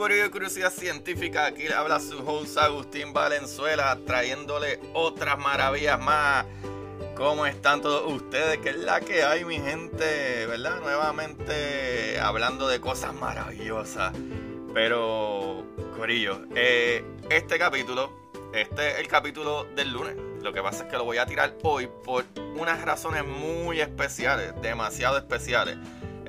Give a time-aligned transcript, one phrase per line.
[0.00, 6.46] Corio Curiosidad Científica, aquí habla su host Agustín Valenzuela trayéndole otras maravillas más.
[7.14, 8.56] ¿Cómo están todos ustedes?
[8.60, 10.46] ¿Qué es la que hay mi gente?
[10.46, 10.80] ¿Verdad?
[10.80, 14.14] Nuevamente hablando de cosas maravillosas.
[14.72, 18.10] Pero, Corillo, eh, este capítulo,
[18.54, 20.16] este es el capítulo del lunes.
[20.42, 22.24] Lo que pasa es que lo voy a tirar hoy por
[22.56, 25.76] unas razones muy especiales, demasiado especiales.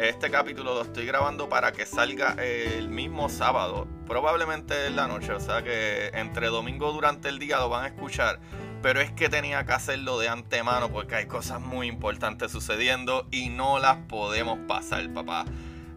[0.02, 5.32] Este capítulo lo estoy grabando para que salga el mismo sábado, probablemente en la noche,
[5.32, 8.40] o sea que entre domingo durante el día lo van a escuchar.
[8.82, 13.50] Pero es que tenía que hacerlo de antemano porque hay cosas muy importantes sucediendo y
[13.50, 15.46] no las podemos pasar, papá.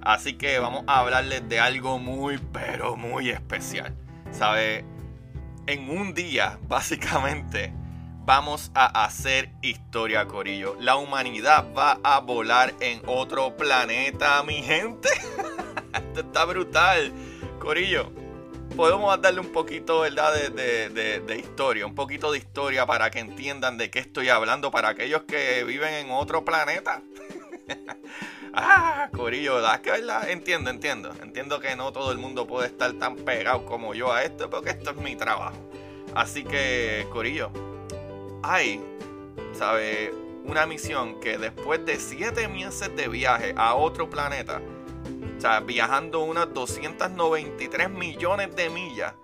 [0.02, 3.96] Así que vamos a hablarles de algo muy, pero muy especial.
[4.32, 4.84] ¿Sabe?
[5.66, 7.72] En un día, básicamente,
[8.24, 10.76] vamos a hacer historia, Corillo.
[10.80, 15.08] La humanidad va a volar en otro planeta, mi gente.
[15.92, 17.12] Esto está brutal.
[17.58, 18.10] Corillo,
[18.76, 20.50] podemos darle un poquito, ¿verdad?
[20.50, 25.22] De, historia, un poquito de historia para que entiendan de qué estoy hablando para aquellos
[25.24, 27.02] que viven en otro planeta.
[28.54, 29.80] ah, Corillo, ¿verdad?
[29.80, 31.12] Que verdad, entiendo, entiendo.
[31.22, 34.70] Entiendo que no todo el mundo puede estar tan pegado como yo a esto, porque
[34.70, 35.56] esto es mi trabajo.
[36.14, 37.50] Así que, Corillo,
[38.44, 38.80] hay,
[39.52, 40.12] ¿sabe?
[40.44, 44.60] Una misión que después de 7 meses de viaje a otro planeta,
[45.36, 49.14] o sea, viajando unas 293 millones de millas,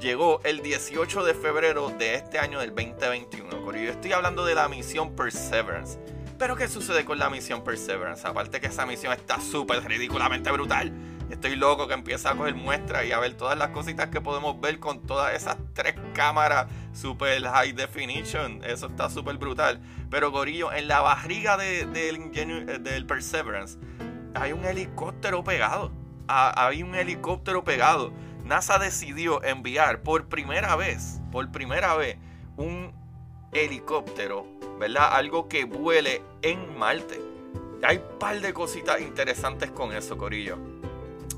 [0.00, 3.72] llegó el 18 de febrero de este año del 2021.
[3.72, 5.98] Yo estoy hablando de la misión Perseverance.
[6.38, 8.26] Pero ¿qué sucede con la misión Perseverance?
[8.26, 10.92] Aparte que esa misión está súper ridículamente brutal.
[11.30, 14.58] Estoy loco que empiece a coger muestras y a ver todas las cositas que podemos
[14.60, 18.64] ver con todas esas tres cámaras super high definition.
[18.64, 19.78] Eso está súper brutal.
[20.10, 23.78] Pero Gorillo, en la barriga de, del Perseverance
[24.34, 25.92] hay un helicóptero pegado.
[26.28, 28.12] Hay un helicóptero pegado.
[28.44, 32.16] NASA decidió enviar por primera vez, por primera vez,
[32.56, 32.92] un
[33.52, 34.46] helicóptero,
[34.78, 35.10] ¿verdad?
[35.12, 37.20] Algo que vuele en Marte.
[37.82, 40.58] Hay un par de cositas interesantes con eso, Corillo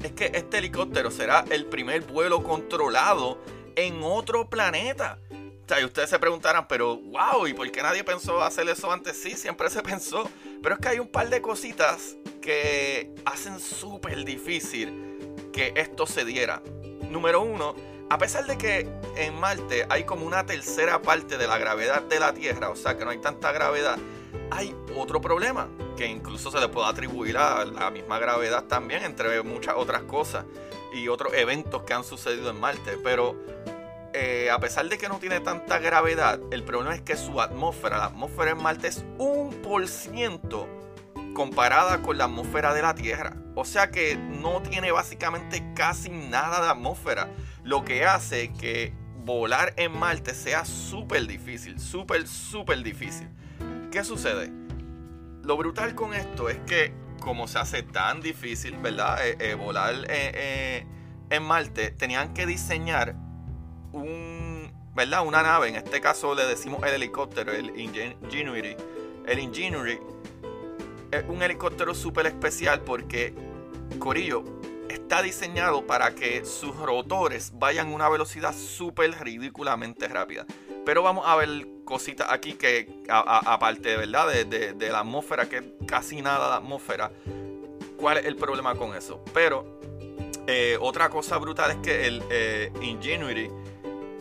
[0.02, 3.38] es que este helicóptero será el primer vuelo controlado
[3.76, 5.18] en otro planeta.
[5.30, 8.90] O sea, y ustedes se preguntarán, pero wow, ¿y por qué nadie pensó hacer eso
[8.90, 9.20] antes?
[9.20, 10.28] Sí, siempre se pensó.
[10.62, 15.18] Pero es que hay un par de cositas que hacen súper difícil
[15.52, 16.62] que esto se diera.
[17.08, 17.74] Número uno,
[18.08, 22.18] a pesar de que en Marte hay como una tercera parte de la gravedad de
[22.18, 23.98] la Tierra, o sea que no hay tanta gravedad,
[24.50, 29.42] hay otro problema que incluso se le puede atribuir a la misma gravedad también, entre
[29.42, 30.44] muchas otras cosas
[30.92, 32.98] y otros eventos que han sucedido en Marte.
[33.02, 33.36] Pero
[34.12, 37.98] eh, a pesar de que no tiene tanta gravedad, el problema es que su atmósfera,
[37.98, 40.68] la atmósfera en Marte es un por ciento
[41.34, 43.36] comparada con la atmósfera de la Tierra.
[43.54, 47.28] O sea que no tiene básicamente casi nada de atmósfera,
[47.62, 48.92] lo que hace que
[49.24, 53.28] volar en Marte sea súper difícil, súper, súper difícil.
[53.90, 54.52] ¿Qué sucede?
[55.42, 59.26] Lo brutal con esto es que como se hace tan difícil, ¿verdad?
[59.26, 60.86] Eh, eh, volar eh,
[61.28, 63.16] en Marte, tenían que diseñar
[63.92, 65.26] un, ¿verdad?
[65.26, 68.76] Una nave, en este caso le decimos el helicóptero, el Ingenuity.
[69.26, 69.98] El Ingenuity
[71.10, 73.34] es un helicóptero súper especial porque,
[73.98, 74.44] Corillo,
[74.90, 80.46] está diseñado para que sus rotores vayan a una velocidad súper ridículamente rápida.
[80.84, 84.28] Pero vamos a ver cositas aquí que, aparte ¿verdad?
[84.28, 87.10] De, de, la atmósfera, que es casi nada de atmósfera,
[87.96, 89.22] ¿cuál es el problema con eso?
[89.34, 89.80] Pero
[90.46, 93.50] eh, otra cosa brutal es que el eh, Ingenuity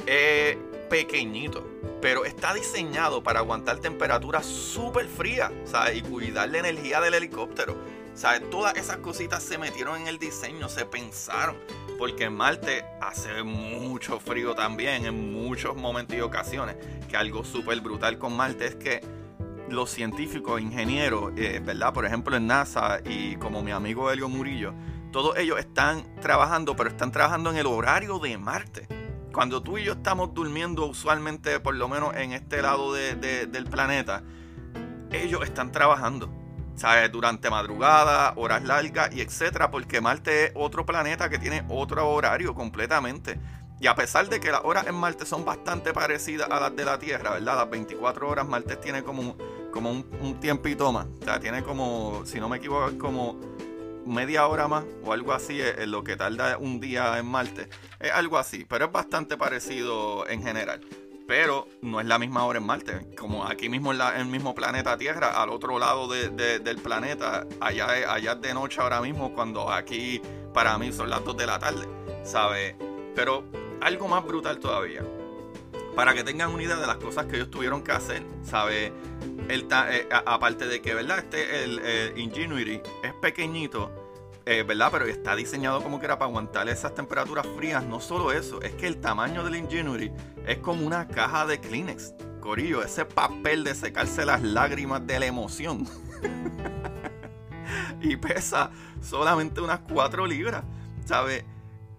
[0.06, 0.58] es
[0.90, 1.66] pequeñito,
[2.02, 5.52] pero está diseñado para aguantar temperaturas súper frías
[5.94, 7.99] y cuidar la energía del helicóptero.
[8.20, 8.50] ¿Sabes?
[8.50, 11.56] Todas esas cositas se metieron en el diseño, se pensaron.
[11.98, 16.78] porque en Marte hace mucho frío también en muchos momentos y ocasiones.
[17.10, 19.02] Que algo súper brutal con Marte es que
[19.70, 21.94] los científicos, ingenieros, eh, ¿verdad?
[21.94, 24.74] Por ejemplo en NASA y como mi amigo Helio Murillo,
[25.12, 28.88] todos ellos están trabajando, pero están trabajando en el horario de Marte.
[29.34, 34.24] Cuando tú y yo estamos durmiendo usualmente, por lo menos en este lado del planeta,
[35.12, 36.49] ellos están trabajando.
[36.80, 37.12] ¿Sabes?
[37.12, 42.56] Durante madrugada, horas largas y etcétera, porque Marte es otro planeta que tiene otro horario
[42.56, 43.38] completamente.
[43.82, 46.86] Y a pesar de que las horas en Marte son bastante parecidas a las de
[46.86, 47.58] la Tierra, ¿verdad?
[47.58, 49.38] Las 24 horas Marte tiene como,
[49.72, 51.06] como un, un tiempito más.
[51.22, 53.40] O sea, tiene como, si no me equivoco, como
[54.06, 57.70] media hora más o algo así en lo que tarda un día en Marte.
[58.00, 60.82] Es algo así, pero es bastante parecido en general.
[61.30, 63.06] Pero no es la misma hora en Marte.
[63.16, 68.34] Como aquí mismo en, el mismo planeta Tierra, al otro lado del planeta, allá, allá
[68.34, 70.20] de noche ahora mismo, cuando aquí
[70.56, 71.88] para mí son las 2 de la tarde.
[72.24, 72.76] ¿Sabe?
[73.14, 73.44] Pero
[73.80, 75.06] algo más brutal todavía.
[75.96, 78.92] Para que tengan una idea de las cosas que ellos tuvieron que hacer, ¿sabe?
[79.50, 81.20] El, eh, aparte de que, ¿verdad?
[81.20, 83.92] Este, el, Ingenuity es pequeñito,
[84.46, 84.90] eh, ¿verdad?
[84.92, 87.84] Pero está diseñado como que era para aguantar esas temperaturas frías.
[87.84, 90.12] No solo eso, es que el tamaño del Ingenuity
[90.46, 92.14] es como una caja de Kleenex.
[92.40, 95.88] Corillo, ese papel de secarse las lágrimas de la emoción.
[98.02, 98.72] y pesa
[99.02, 100.64] solamente unas 4 libras.
[101.06, 101.46] ¿Sabe?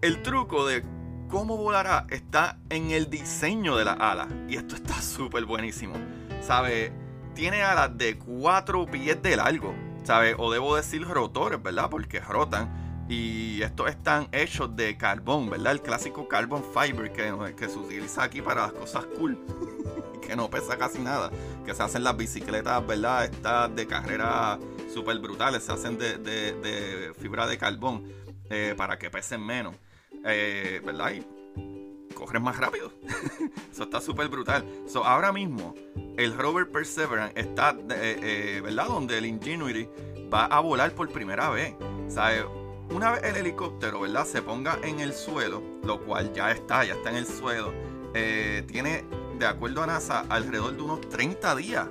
[0.01, 0.83] El truco de
[1.29, 4.27] cómo volará está en el diseño de la ala.
[4.47, 5.95] Y esto está súper buenísimo.
[6.41, 6.91] ¿Sabe?
[7.33, 10.35] tiene alas de 4 pies de largo, ¿sabes?
[10.37, 11.89] O debo decir rotores, ¿verdad?
[11.89, 13.05] Porque rotan.
[13.09, 15.73] Y estos están hechos de carbón, ¿verdad?
[15.73, 19.37] El clásico carbon fiber que, que se utiliza aquí para las cosas cool.
[20.21, 21.29] que no pesa casi nada.
[21.65, 23.25] Que se hacen las bicicletas, ¿verdad?
[23.25, 24.57] Estas de carrera
[24.93, 25.63] súper brutales.
[25.63, 28.05] Se hacen de, fibra de carbón
[28.49, 29.75] eh, para que pesen menos.
[30.23, 31.11] Eh, ¿Verdad?
[31.11, 32.93] Y corren más rápido.
[33.71, 34.63] Eso está súper brutal.
[34.87, 35.75] So, ahora mismo,
[36.17, 38.87] el rover Perseverance está, eh, eh, ¿verdad?
[38.87, 39.87] Donde el Ingenuity
[40.33, 41.73] va a volar por primera vez.
[42.07, 42.45] ¿Sabe?
[42.89, 44.25] Una vez el helicóptero, ¿verdad?
[44.25, 47.73] Se ponga en el suelo, lo cual ya está, ya está en el suelo.
[48.13, 49.05] Eh, tiene,
[49.37, 51.87] de acuerdo a NASA, alrededor de unos 30 días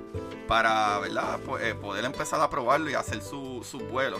[0.47, 1.39] para, ¿verdad?
[1.39, 4.19] poder empezar a probarlo y hacer su, su vuelo.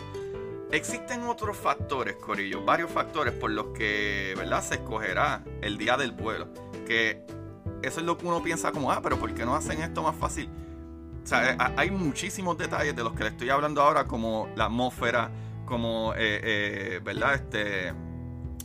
[0.71, 4.63] Existen otros factores, Corillo, varios factores por los que, ¿verdad?
[4.63, 6.47] Se escogerá el día del vuelo.
[6.87, 7.25] Que
[7.83, 10.15] eso es lo que uno piensa como, ah, pero ¿por qué no hacen esto más
[10.15, 10.49] fácil?
[11.23, 14.65] O sea, eh, hay muchísimos detalles de los que le estoy hablando ahora, como la
[14.65, 15.29] atmósfera,
[15.65, 17.35] como, eh, eh, ¿verdad?
[17.35, 17.93] Este,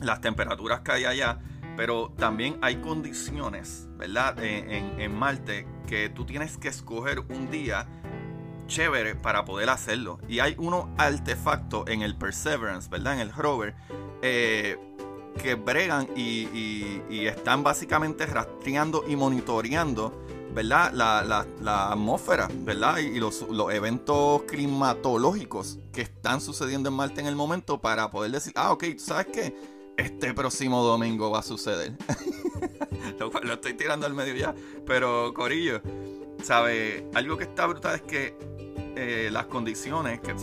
[0.01, 1.39] las temperaturas que hay allá.
[1.77, 4.35] Pero también hay condiciones, ¿verdad?
[4.43, 7.87] En, Marte que tú tienes que escoger un día
[8.65, 10.19] chévere para poder hacerlo.
[10.27, 13.13] Y hay unos artefactos en el Perseverance, ¿verdad?
[13.13, 13.75] En el rover,
[14.23, 14.77] eh,
[15.37, 20.13] que bregan y, están básicamente rastreando y monitoreando,
[20.53, 20.91] ¿verdad?
[20.93, 22.97] La, atmósfera, ¿verdad?
[22.97, 28.53] Y, los, eventos climatológicos que están sucediendo en Marte en el momento para poder decir,
[28.55, 29.55] ah, ok, ¿sabes qué?
[29.97, 31.97] Este próximo domingo va a suceder.
[33.19, 34.53] lo, lo estoy tirando al medio ya.
[34.85, 35.81] Pero, Corillo,
[36.43, 37.09] ¿sabe?
[37.13, 38.56] Algo que está brutal es que
[38.97, 40.33] eh, las condiciones que,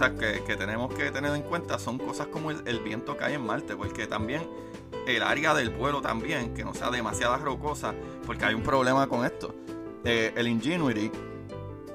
[0.46, 3.74] que, tenemos que tener en cuenta son cosas como el, viento que hay en Marte,
[3.74, 4.48] porque también
[5.06, 9.24] el área del vuelo también, que no sea demasiada rocosa, porque hay un problema con
[9.24, 9.54] esto.
[10.04, 11.10] Eh, el Ingenuity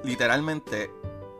[0.04, 0.90] literalmente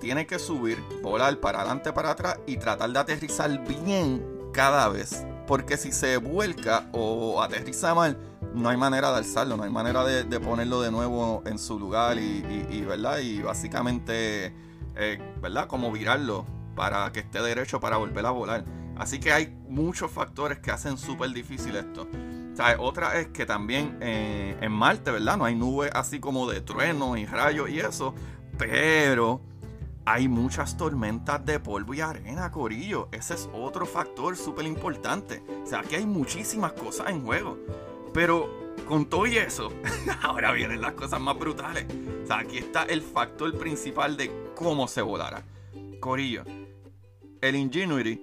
[0.00, 5.24] tiene que subir, volar para adelante, para atrás y tratar de aterrizar bien cada vez.
[5.46, 8.16] Porque si se vuelca o aterriza mal,
[8.54, 12.18] no hay manera de alzarlo, no hay manera de, ponerlo de nuevo en su lugar
[12.18, 13.18] y, ¿verdad?
[13.18, 14.52] Y básicamente
[14.97, 15.66] eh, ¿verdad?
[15.66, 18.64] Como virarlo para que esté derecho para volver a volar.
[18.97, 22.06] Así que hay muchos factores que hacen súper difícil esto.
[22.78, 25.38] Otra es que también eh, en Marte, ¿verdad?
[25.38, 28.14] No hay nubes así como de truenos y rayos y eso.
[28.59, 29.40] Pero
[30.04, 33.09] hay muchas tormentas de polvo y arena, Corillo.
[33.12, 35.42] Ese es otro factor súper importante.
[35.62, 37.59] O sea, que hay muchísimas cosas en juego.
[38.12, 39.73] Pero con todo y eso,
[40.23, 41.87] ahora vienen las cosas más brutales.
[42.23, 45.42] O sea, aquí está el factor principal de cómo se volará.
[46.00, 46.44] Corillo,
[47.40, 48.20] el Ingenuity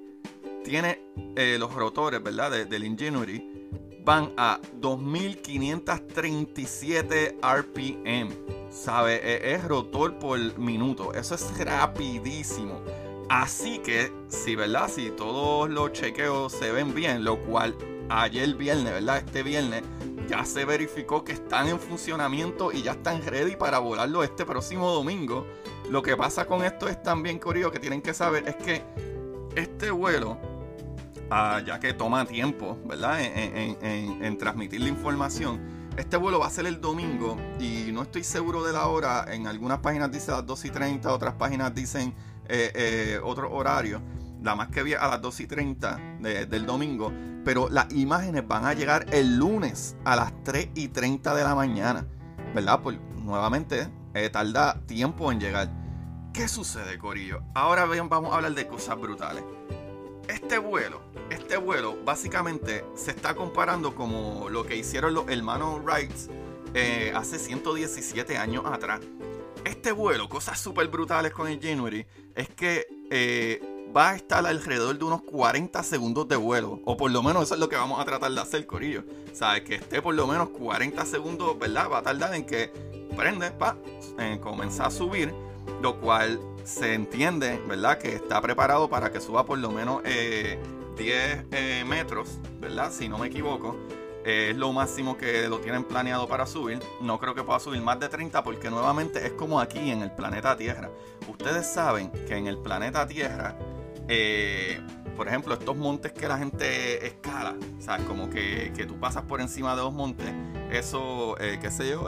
[0.63, 1.01] tiene
[1.35, 2.51] eh, los rotores, ¿verdad?
[2.51, 3.43] del Ingenuity
[4.05, 8.29] van a 2537 RPM.
[8.69, 9.15] ¿Sabe?
[9.15, 11.13] E, es rotor por minuto.
[11.13, 12.81] Eso es rapidísimo.
[13.29, 14.89] Así que, si, ¿verdad?
[14.89, 17.75] Si todos los chequeos se ven bien, lo cual
[18.09, 19.17] ayer viernes, ¿verdad?
[19.17, 19.83] Este viernes
[20.29, 24.91] ya se verificó que están en funcionamiento y ya están ready para volarlo este próximo
[24.91, 25.47] domingo.
[25.89, 28.83] Lo que pasa con esto es también, Corillo, que tienen que saber es que
[29.55, 30.37] este vuelo
[31.31, 33.19] ah, ya que toma tiempo, ¿verdad?
[33.21, 35.59] En, transmitir la información.
[35.97, 39.25] Este vuelo va a ser el domingo y no estoy seguro de la hora.
[39.33, 42.13] En algunas páginas dice a las 2 y 30, otras páginas dicen
[42.49, 44.01] eh, eh, otro horario.
[44.43, 47.11] La más que vi a las 2 y 30 del domingo.
[47.45, 51.55] Pero las imágenes van a llegar el lunes a las 3 y 30 de la
[51.55, 52.05] mañana.
[52.53, 52.81] ¿Verdad?
[52.83, 53.87] Pues nuevamente
[54.17, 55.69] eh, tarda tiempo en llegar.
[56.33, 57.41] ¿Qué sucede, Corillo?
[57.53, 59.43] Ahora vamos a hablar de cosas brutales.
[60.27, 66.11] Este vuelo, este vuelo básicamente se está comparando como lo que hicieron los hermanos Wright
[66.73, 69.01] eh, hace 117 años atrás.
[69.63, 72.05] Este vuelo, cosas súper brutales con el January,
[72.35, 73.61] es que eh,
[73.95, 76.81] va a estar alrededor de unos 40 segundos de vuelo.
[76.85, 79.03] O por lo menos eso es lo que vamos a tratar de hacer, Corillo.
[79.33, 79.63] ¿Sabes?
[79.63, 81.89] Que esté por lo menos 40 segundos, ¿verdad?
[81.91, 82.71] Va a tardar en que
[83.15, 83.75] prende, pa,
[84.17, 85.33] en comenzar a subir
[85.81, 87.97] lo cual se entiende, ¿verdad?
[87.97, 92.91] Que está preparado para que suba por lo menos 10 eh, eh, metros, ¿verdad?
[92.91, 93.75] Si no me equivoco.
[94.25, 96.79] Eh, es lo máximo que lo tienen planeado para subir.
[96.99, 100.11] No creo que pueda subir más de 30 porque nuevamente es como aquí en el
[100.11, 100.89] planeta Tierra.
[101.29, 103.55] Ustedes saben que en el planeta Tierra,
[105.15, 109.23] por ejemplo, estos montes que la gente escala, o sea, como que, que tú pasas
[109.23, 110.27] por encima de los montes,
[110.71, 112.07] eso, qué sé yo,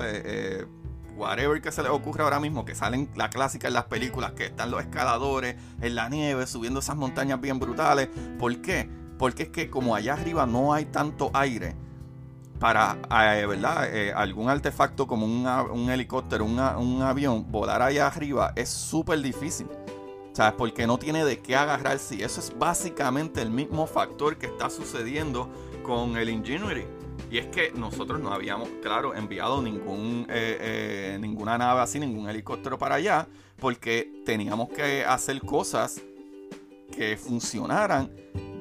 [1.19, 4.45] whatever que se les ocurra ahora mismo, que salen la clásica en las películas, que
[4.45, 8.09] están los escaladores en la nieve subiendo esas montañas bien brutales.
[8.39, 8.89] ¿Por qué?
[9.17, 11.75] Porque es que como allá arriba no hay tanto aire
[12.59, 13.93] para, eh, ¿verdad?
[13.93, 19.67] Eh, algún artefacto como un helicóptero, un avión, volar allá arriba es súper difícil.
[20.31, 20.53] ¿Sabes?
[20.57, 22.15] Porque no tiene de qué agarrarse.
[22.15, 25.49] Y eso es básicamente el mismo factor que está sucediendo
[25.83, 26.98] con el Ingenuity.
[27.31, 32.29] Y es que nosotros no habíamos, claro, enviado ningún, eh, eh, ninguna nave así, ningún
[32.29, 36.01] helicóptero para allá, porque teníamos que hacer cosas
[36.91, 38.11] que funcionaran,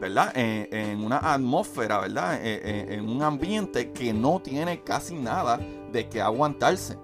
[0.00, 0.32] ¿verdad?
[0.34, 2.38] En, una atmósfera, ¿verdad?
[2.42, 5.58] En, un ambiente que no tiene casi nada
[5.90, 6.98] de que aguantarse.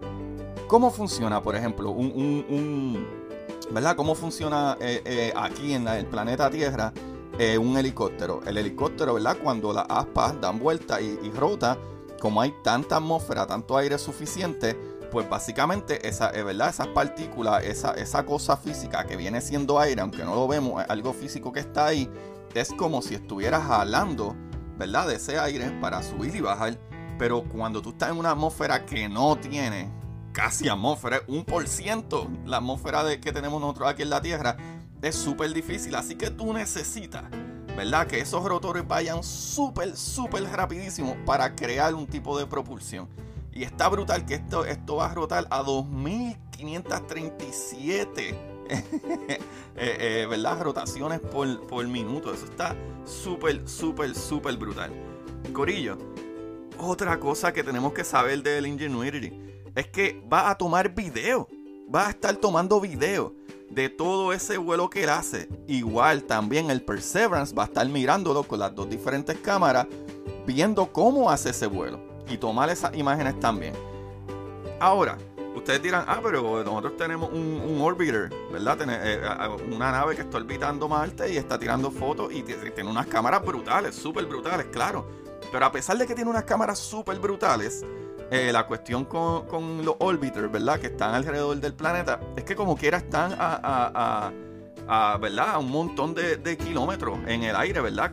[0.69, 3.07] ¿Cómo funciona, por ejemplo, un,
[3.71, 3.97] ¿verdad?
[3.97, 6.93] ¿Cómo funciona eh, aquí en el planeta Tierra?
[7.59, 8.41] Un helicóptero.
[8.47, 9.37] El helicóptero, ¿verdad?
[9.43, 11.79] Cuando las aspas dan vuelta y, y rota,
[12.21, 14.77] como hay tanta atmósfera, tanto aire suficiente,
[15.15, 16.71] pues básicamente esa, eh, ¿verdad?
[16.71, 21.13] esas partículas, esa, esa cosa física que viene siendo aire, aunque no lo vemos, algo
[21.13, 22.11] físico que está ahí,
[22.53, 24.35] es como si estuvieras jalando,
[24.77, 25.07] ¿verdad?
[25.07, 26.79] De ese aire para subir y bajar.
[27.17, 29.89] Pero cuando tú estás en una atmósfera que no tiene
[30.33, 34.57] casi atmósfera, un por ciento la atmósfera de, que tenemos nosotros aquí en la Tierra,
[35.05, 35.95] es súper difícil.
[35.95, 37.25] Así que tú necesitas,
[37.77, 38.07] ¿verdad?
[38.07, 43.07] Que esos rotores vayan súper, súper rapidísimo para crear un tipo de propulsión.
[43.53, 48.55] Y está brutal que esto, esto va a rotar a 2537.
[49.77, 50.63] Eh, eh, ¿Verdad?
[50.63, 52.33] Rotaciones por, por minuto.
[52.33, 54.93] Eso está súper, súper, súper brutal.
[55.53, 55.99] Corillo,
[56.79, 59.33] otra cosa que tenemos que saber del Ingenuity
[59.75, 61.49] es que va a tomar video.
[61.93, 63.35] Va a estar tomando video
[63.75, 65.49] de todo ese vuelo que él hace.
[65.67, 69.87] Igual también el Perseverance va a estar mirándolo con las dos diferentes cámaras,
[70.47, 73.75] viendo cómo hace ese vuelo y tomar esas imágenes también.
[74.79, 75.19] Ahora,
[75.57, 78.79] ustedes dirán, ah, pero nosotros tenemos un, orbiter, ¿verdad?
[78.89, 79.21] Eh,
[79.73, 83.95] una nave que está orbitando Marte y está tirando fotos y tiene unas cámaras brutales,
[83.95, 85.07] súper brutales, claro.
[85.51, 87.85] Pero a pesar de que tiene unas cámaras súper brutales,
[88.31, 90.81] eh, la cuestión con, los orbiters, ¿verdad?
[90.81, 94.33] Que están alrededor del planeta, es que como quiera están a,
[95.21, 95.51] ¿verdad?
[95.51, 98.11] A un montón de, kilómetros en el aire, ¿verdad?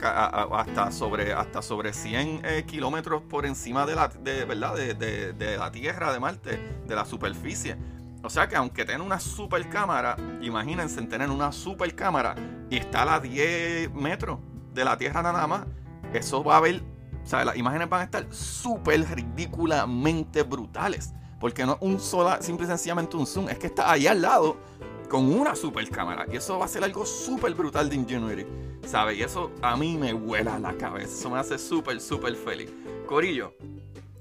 [0.52, 4.76] hasta, sobre, hasta sobre 100 eh, kilómetros por encima de la, ¿verdad?
[4.76, 7.76] De, la Tierra, de Marte, de la superficie.
[8.24, 12.36] O sea que aunque tengan una super cámara, imagínense tener una super cámara
[12.70, 14.40] y está a 10 metros
[14.74, 15.66] de la Tierra nada más,
[16.14, 16.84] eso va a haber
[17.28, 21.14] sea, las imágenes van a estar súper ridículamente brutales.
[21.40, 24.58] Porque no un sola, simple y sencillamente un zoom, es que está ahí al lado
[25.10, 26.26] con una super cámara.
[26.32, 28.46] Y eso va a ser algo súper brutal de Ingenuity.
[28.86, 29.18] ¿Sabes?
[29.18, 31.14] Y eso a mí me vuela la cabeza.
[31.14, 32.72] Eso me hace súper, súper feliz.
[33.08, 33.56] Corillo.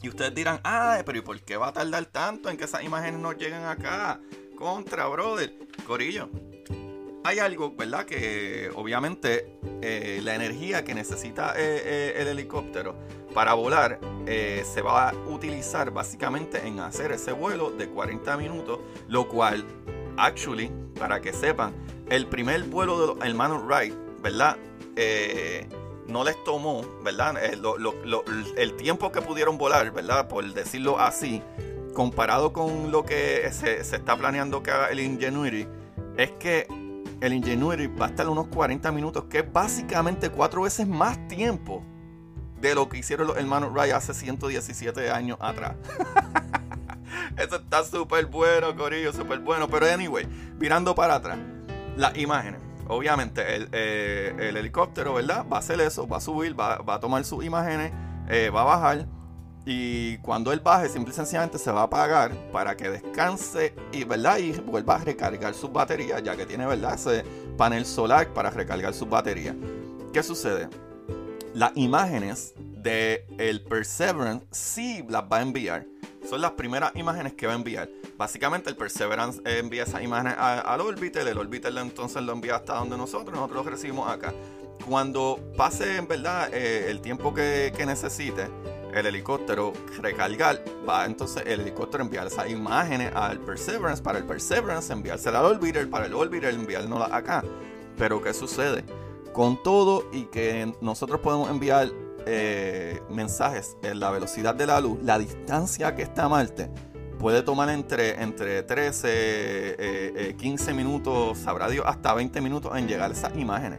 [0.02, 2.82] Y ustedes dirán, ah, pero ¿y por qué va a tardar tanto en que esas
[2.82, 4.18] imágenes nos lleguen acá?
[4.56, 5.54] Contra, brother.
[5.86, 6.28] Corillo,
[7.24, 8.04] hay algo, ¿verdad?
[8.04, 12.94] Que obviamente eh, la energía que necesita eh, eh, el helicóptero
[13.34, 19.28] para volar se va a utilizar básicamente en hacer ese vuelo de 40 minutos, lo
[19.28, 19.64] cual,
[20.16, 21.72] actually, para que sepan,
[22.08, 24.56] el primer vuelo de los hermanos Wright, ¿verdad?
[26.06, 27.36] no les tomó, ¿verdad?
[28.56, 30.28] el tiempo que pudieron volar, ¿verdad?
[30.28, 31.42] Por decirlo así,
[31.94, 35.66] comparado con lo que se, se está planeando que haga el Ingenuity,
[36.16, 36.66] es que
[37.20, 41.84] el Ingenuity va a estar unos 40 minutos, que es básicamente cuatro veces más tiempo
[42.60, 45.76] de lo que hicieron los hermanos Wright hace 117 años atrás.
[47.36, 49.68] Eso está súper bueno, Corillo, súper bueno.
[49.68, 50.26] Pero anyway,
[50.58, 51.38] mirando para atrás,
[51.96, 52.60] las imágenes.
[52.88, 55.46] Obviamente, el, eh, helicóptero, ¿verdad?
[55.50, 57.92] Va a hacer eso, va a subir, va, a tomar sus imágenes,
[58.28, 59.06] eh, va a bajar.
[59.66, 64.04] Y cuando él baje, simple y sencillamente se va a apagar para que descanse y,
[64.04, 64.38] ¿verdad?
[64.38, 66.94] y vuelva a recargar sus baterías, ya que tiene ¿verdad?
[66.94, 67.24] ese
[67.56, 69.54] panel solar para recargar sus baterías.
[70.12, 70.68] ¿Qué sucede?
[71.54, 75.86] Las imágenes de el Perseverance sí las va a enviar.
[76.28, 77.88] Son las primeras imágenes que va a enviar.
[78.16, 82.96] Básicamente el Perseverance envía esas imágenes al Orbiter, el Orbiter entonces lo envía hasta donde
[82.96, 84.32] nosotros, nosotros lo recibimos acá.
[84.88, 88.48] Cuando pase en verdad eh, el tiempo que, que necesite,
[88.94, 94.92] el helicóptero recargar, va entonces el helicóptero enviar esas imágenes al Perseverance, para el Perseverance
[94.92, 97.44] enviársela al Orbiter, para el Orbiter enviárnosla acá.
[97.96, 98.84] Pero ¿qué sucede?
[99.32, 101.88] Con todo y que nosotros podemos enviar
[102.26, 106.70] eh, mensajes en la velocidad de la luz, la distancia que está Marte
[107.20, 112.88] puede tomar entre, entre 13, 15 eh, eh, minutos, sabrá Dios, hasta 20 minutos en
[112.88, 113.78] llegar esas imágenes.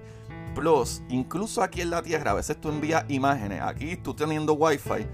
[0.53, 5.05] Plus, incluso aquí en la Tierra, a veces tú envías imágenes, aquí tú teniendo wifi,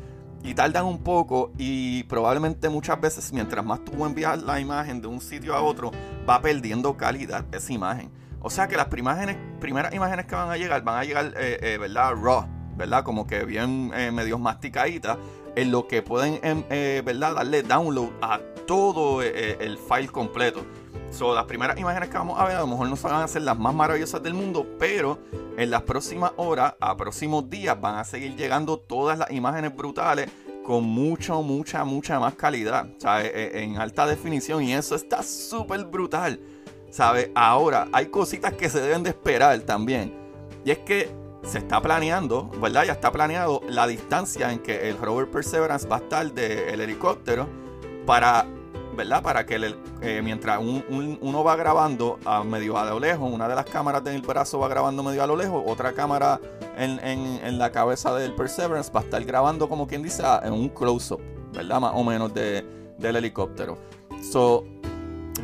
[0.44, 5.08] y tardan un poco y probablemente muchas veces mientras más tú envías la imagen de
[5.08, 5.92] un sitio a otro,
[6.28, 8.12] va perdiendo calidad esa imagen.
[8.40, 11.78] O sea que las primeras imágenes que van a llegar van a llegar, eh, eh,
[11.78, 12.14] ¿verdad?
[12.16, 12.46] Raw,
[12.78, 13.04] ¿verdad?
[13.04, 15.18] Como que bien eh, medios masticaditas,
[15.56, 16.64] en lo que pueden, em,
[17.04, 17.36] ¿verdad?
[17.36, 20.64] Darle download a todo el file completo.
[21.12, 23.42] So, las primeras imágenes que vamos a ver a lo mejor no van a ser
[23.42, 25.18] las más maravillosas del mundo, pero
[25.58, 30.30] en las próximas horas, a próximos días, van a seguir llegando todas las imágenes brutales
[30.64, 32.88] con mucha, mucha, mucha más calidad,
[33.22, 36.40] e, e, en alta definición y eso está súper brutal,
[36.92, 37.30] ¿sabes?
[37.34, 40.14] Ahora, hay cositas que se deben de esperar también
[40.66, 41.10] y es que
[41.44, 42.84] se está planeando, ¿verdad?
[42.84, 47.48] Ya está planeado la distancia en que el rover Perseverance va a estar del helicóptero
[48.06, 48.46] para
[48.98, 49.22] ¿verdad?
[49.22, 53.66] Para que eh, mientras uno va grabando a medio a lo lejos, una de las
[53.66, 56.42] cámaras del brazo va grabando medio a lo lejos, otra cámara
[56.76, 61.22] en, la cabeza del Perseverance va a estar grabando, como quien dice, en un close-up,
[61.54, 61.80] ¿verdad?
[61.80, 62.66] Más o menos de,
[62.98, 63.78] del helicóptero.
[64.22, 64.66] So,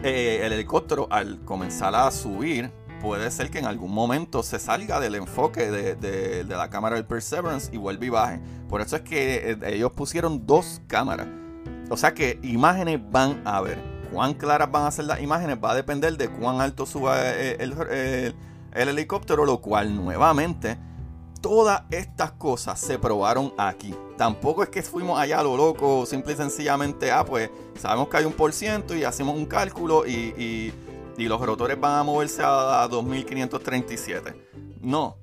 [0.04, 5.00] eh, el helicóptero al comenzar a subir, puede ser que en algún momento se salga
[5.00, 8.40] del enfoque de, de la cámara del Perseverance y vuelva y baje.
[8.68, 11.28] Por eso es que eh, ellos pusieron dos cámaras
[11.94, 13.78] o sea que imágenes van a ver.
[14.12, 17.58] Cuán claras van a ser las imágenes va a depender de cuán alto suba eh,
[17.60, 18.36] el,
[18.90, 20.80] helicóptero, lo cual nuevamente
[21.40, 23.94] todas estas cosas se probaron aquí.
[24.18, 28.18] Tampoco es que fuimos allá a lo loco, simple y sencillamente, ah, pues sabemos que
[28.18, 30.74] hay un por ciento y hacemos un cálculo y
[31.18, 34.80] los rotores van a moverse a 2537.
[34.82, 35.18] No,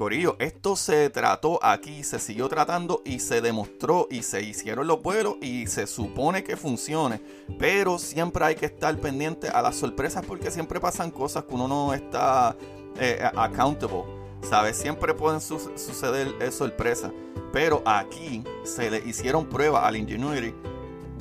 [0.00, 5.02] Corillo, esto se trató aquí, se siguió tratando y se demostró y se hicieron los
[5.02, 7.20] vuelos y se supone que funcione.
[7.58, 11.68] Pero siempre hay que estar pendiente a las sorpresas porque siempre pasan cosas que uno
[11.68, 12.56] no está
[12.98, 14.04] eh, accountable.
[14.40, 14.78] ¿Sabes?
[14.78, 17.12] Siempre pueden suceder eh, sorpresas.
[17.52, 20.54] Pero aquí se le hicieron pruebas al Ingenuity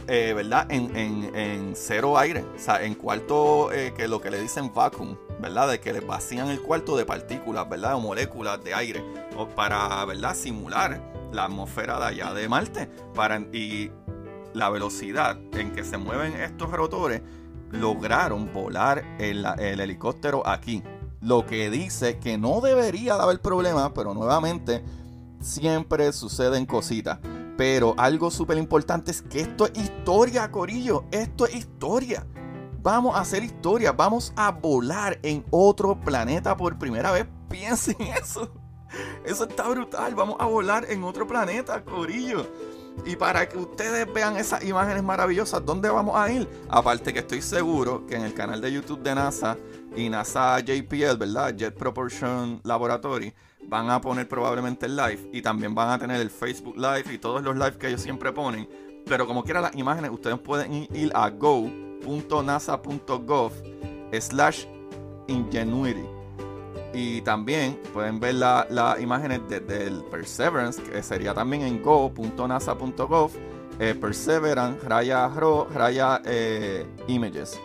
[0.07, 0.67] eh, ¿verdad?
[0.69, 5.69] En, cero aire, o sea, en cuarto que lo que le dicen vacuum, ¿verdad?
[5.69, 7.95] De que le vacían el cuarto de partículas, ¿verdad?
[7.95, 9.03] O moléculas de aire,
[9.37, 10.35] o para, ¿verdad?
[10.35, 12.87] Simular la atmósfera de allá de Marte.
[13.15, 13.91] Para, y
[14.53, 17.21] la velocidad en que se mueven estos rotores
[17.71, 20.83] lograron volar el, el helicóptero aquí.
[21.21, 24.83] Lo que dice que no debería de haber problema, pero nuevamente
[25.41, 27.19] siempre suceden cositas.
[27.57, 31.03] Pero algo súper importante es que esto es historia, Corillo.
[31.11, 32.25] Esto es historia.
[32.81, 33.91] Vamos a hacer historia.
[33.91, 37.27] Vamos a volar en otro planeta por primera vez.
[37.49, 38.51] Piensen eso.
[39.25, 40.15] Eso está brutal.
[40.15, 42.47] Vamos a volar en otro planeta, Corillo.
[43.05, 46.47] Y para que ustedes vean esas imágenes maravillosas, ¿dónde vamos a ir?
[46.69, 49.57] Aparte que estoy seguro que en el canal de YouTube de NASA
[49.95, 51.55] y NASA JPL, ¿verdad?
[51.55, 53.33] Jet Proportion Laboratory
[53.67, 57.17] van a poner probablemente el live y también van a tener el Facebook Live y
[57.17, 58.67] todos los live que ellos siempre ponen.
[59.09, 61.71] Pero como quiera las imágenes, ustedes pueden ir a go.nasa.gov
[64.19, 64.65] slash
[65.27, 66.05] ingenuity.
[66.93, 73.31] Y también pueden ver las imágenes desde el Perseverance, que sería también en go.nasa.gov,
[73.79, 77.59] eh, Perseverance, raya, raya eh, images.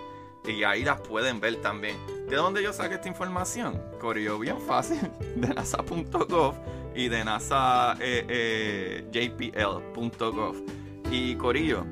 [0.47, 1.97] Y ahí las pueden ver también.
[2.29, 3.83] ¿De dónde yo saqué esta información?
[4.01, 5.01] Corrió bien fácil
[5.37, 6.55] de nasa.gov
[6.95, 9.05] y de nasa eh, eh,
[11.17, 11.87] Y Corillo,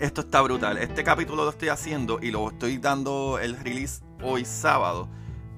[0.00, 0.76] esto está brutal.
[0.76, 5.08] Este capítulo lo estoy haciendo y lo estoy dando el release hoy sábado.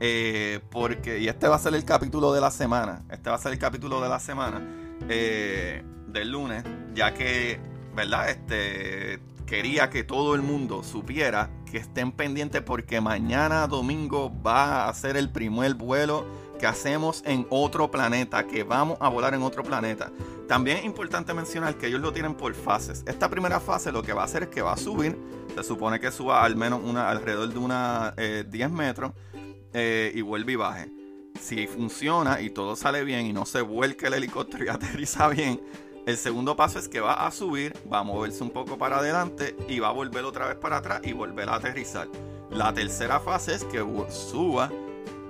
[0.01, 3.03] Eh, porque, y este va a ser el capítulo de la semana.
[3.11, 4.61] Este va a ser el capítulo de la semana.
[5.09, 6.62] Eh, del lunes.
[6.94, 7.59] Ya que,
[7.97, 8.29] ¿verdad?
[8.29, 9.18] Este.
[9.47, 15.16] Quería que todo el mundo supiera que estén pendientes porque mañana domingo va a ser
[15.16, 16.27] el primer vuelo
[16.59, 20.11] que hacemos en otro planeta, que vamos a volar en otro planeta.
[20.48, 23.02] También es importante mencionar que ellos lo tienen por fases.
[23.07, 25.18] Esta primera fase lo que va a hacer es que va a subir,
[25.54, 29.12] se supone que suba al menos una, alrededor de unas 10 eh, metros
[29.72, 30.90] eh, y vuelve y baje.
[31.40, 35.62] Si funciona y todo sale bien y no se vuelque el helicóptero y aterriza bien,
[36.07, 39.57] el segundo paso es que va a subir, va a moverse un poco para adelante
[39.66, 42.09] y va a volver otra vez para atrás y volver a aterrizar.
[42.50, 44.70] La tercera fase es que suba,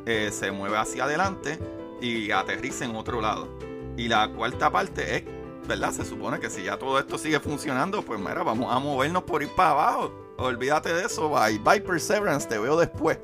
[0.07, 1.61] eh, se mueve hacia adelante
[2.00, 3.74] y aterriza en otro lado.
[3.96, 5.24] Y la cuarta parte es,
[5.68, 5.92] ¿verdad?
[5.92, 9.42] Se supone que si ya todo esto sigue funcionando, pues mira, vamos a movernos por
[9.42, 10.12] ir para abajo.
[10.37, 11.59] Olvídate de eso, bye.
[11.59, 13.18] Bye Perseverance, te veo después.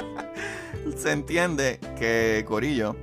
[0.96, 2.96] Se entiende que, Corillo,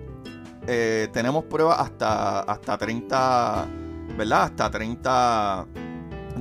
[0.66, 3.68] eh, tenemos pruebas hasta, hasta 30,
[4.18, 4.44] ¿verdad?
[4.44, 5.68] Hasta 30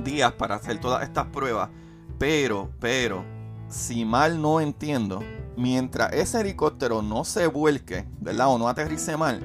[0.03, 1.69] días para hacer todas estas pruebas.
[2.17, 3.23] Pero, pero,
[3.69, 5.21] si mal no entiendo,
[5.55, 8.47] mientras ese helicóptero no se vuelque, ¿verdad?
[8.47, 9.41] O no aterrice mal,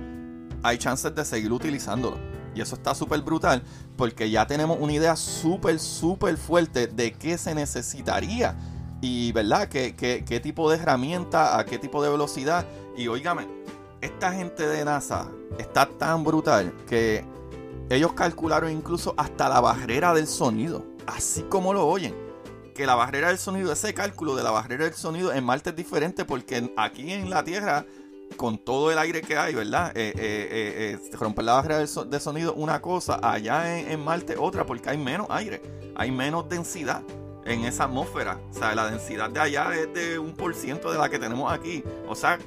[0.62, 2.18] hay chances de seguir utilizándolo.
[2.55, 3.62] Y eso está súper brutal
[3.96, 8.57] porque ya tenemos una idea súper, súper fuerte de qué se necesitaría.
[9.01, 9.68] Y, ¿verdad?
[9.68, 12.66] ¿Qué, qué, tipo de herramienta, a qué tipo de velocidad.
[12.96, 13.48] Y oígame,
[14.01, 17.25] esta gente de NASA está tan brutal que
[17.90, 20.85] ellos calcularon incluso hasta la barrera del sonido.
[21.07, 22.14] Así como lo oyen.
[22.75, 25.77] Que la barrera del sonido, ese cálculo de la barrera del sonido en Marte es
[25.77, 27.85] diferente porque aquí en la Tierra
[28.33, 29.92] con todo el aire que hay, ¿verdad?
[29.95, 34.90] Eh, eh, eh, romper la barrera de sonido, una cosa, allá en, Marte otra, porque
[34.90, 35.62] hay menos aire,
[35.95, 37.03] hay menos densidad
[37.45, 38.40] en esa atmósfera.
[38.51, 41.53] O sea, la densidad de allá es de un por ciento de la que tenemos
[41.53, 41.85] aquí.
[42.09, 42.38] O sea,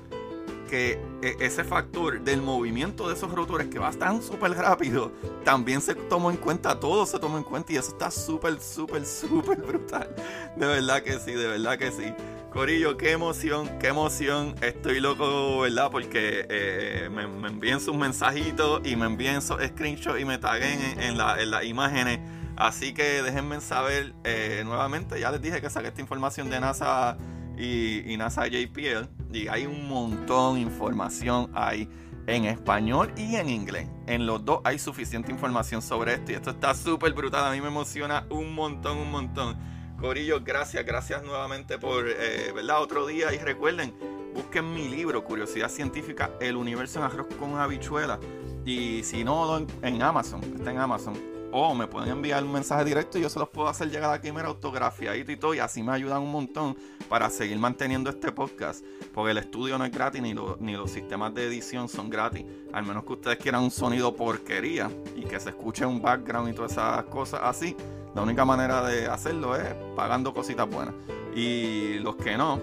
[0.70, 1.00] que
[1.40, 5.12] ese factor del movimiento de esos rotores que va tan súper rápido,
[5.44, 9.06] también se tomó en cuenta, todo se tomó en cuenta y eso está súper, súper,
[9.06, 10.14] súper brutal.
[10.56, 12.14] De verdad que sí, de verdad que sí.
[12.56, 14.56] Corillo, qué emoción, qué emoción.
[14.62, 15.92] Estoy loco, ¿verdad?
[15.92, 21.18] Porque eh, me, envíen sus mensajitos y me envíen esos screenshots y me taguen en,
[21.18, 22.22] las imágenes.
[22.56, 25.20] Así que déjenme saber eh, nuevamente.
[25.20, 27.18] Ya les dije que saqué esta información de NASA
[27.58, 29.10] y, y, NASA JPL.
[29.34, 31.90] Y hay un montón de información ahí
[32.26, 33.90] en español y en inglés.
[34.08, 36.32] En los dos hay suficiente información sobre esto.
[36.32, 37.44] Y esto está súper brutal.
[37.44, 39.75] A mí me emociona un montón, un montón.
[40.00, 42.82] Corillo, gracias, gracias nuevamente por, eh, ¿verdad?
[42.82, 43.94] Otro día y recuerden,
[44.34, 48.20] busquen mi libro, Curiosidad Científica, El Universo en Arroz con Habichuela.
[48.66, 51.14] Y si no, en Amazon, está en Amazon.
[51.52, 54.30] O me pueden enviar un mensaje directo y yo se los puedo hacer llegar aquí,
[54.32, 55.54] mira, autografiadito y todo.
[55.54, 56.76] Y así me ayudan un montón
[57.08, 58.84] para seguir manteniendo este podcast.
[59.14, 62.44] Porque el estudio no es gratis ni, ni los sistemas de edición son gratis.
[62.74, 66.54] Al menos que ustedes quieran un sonido porquería y que se escuche un background y
[66.54, 67.78] todas esas cosas así
[68.16, 70.96] la única manera de hacerlo es pagando cositas buenas.
[71.36, 72.60] Y los que no,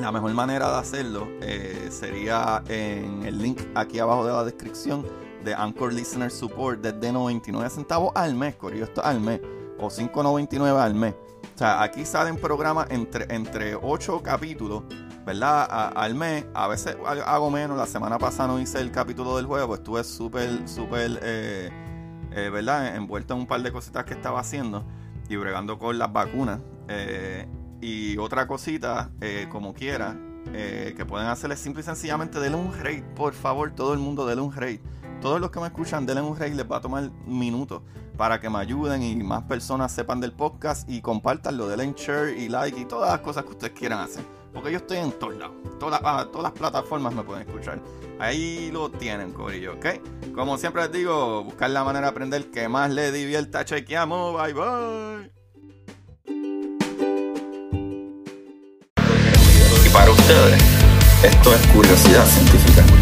[0.00, 5.04] la mejor manera de hacerlo eh, sería en el link aquí abajo de la descripción
[5.44, 9.40] de Anchor Listener Support desde 99 centavos al mes, corrió esto al mes,
[9.78, 11.14] o 5.99 al mes.
[11.54, 14.84] O sea, aquí salen programas entre, entre 8 capítulos,
[15.26, 15.92] ¿verdad?
[15.96, 16.46] al mes.
[16.54, 17.76] A veces hago menos.
[17.76, 21.70] La semana pasada no hice el capítulo del juego, pues estuve súper, súper eh,
[22.38, 22.94] eh, ¿verdad?
[22.96, 24.84] Envuelto en un par de cositas que estaba haciendo
[25.28, 26.60] y bregando con las vacunas.
[26.88, 27.46] Eh,
[27.80, 30.16] y otra cosita, eh, como quiera,
[30.52, 34.24] que pueden hacer es simple y sencillamente denle un rate, por favor, todo el mundo
[34.24, 34.80] denle un rate.
[35.20, 37.82] Todos los que me escuchan, denle un rate, les va a tomar minutos
[38.16, 42.48] para que me ayuden y más personas sepan del podcast y compartanlo, denle share y
[42.48, 44.37] like y todas las cosas que ustedes quieran hacer.
[44.52, 45.56] Porque yo estoy en todos lados.
[45.78, 47.80] Todas, ah, todas las plataformas me pueden escuchar.
[48.18, 49.86] Ahí lo tienen, Corillo, ¿ok?
[50.34, 53.64] Como siempre les digo, buscar la manera de aprender que más les divierta.
[53.64, 54.40] Chequeamos.
[54.40, 55.30] Bye, bye.
[59.86, 60.62] Y para ustedes,
[61.22, 62.97] esto es curiosidad científica.